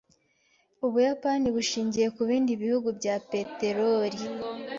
Ubuyapani 0.85 1.47
bushingiye 1.55 2.07
kubindi 2.15 2.51
bihugu 2.61 2.87
bya 2.99 3.15
peteroli. 3.29 4.21